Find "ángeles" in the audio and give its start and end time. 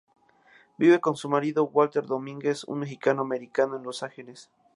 4.01-4.49